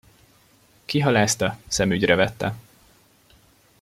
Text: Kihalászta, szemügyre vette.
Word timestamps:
Kihalászta, 0.85 1.57
szemügyre 1.67 2.15
vette. 2.15 2.55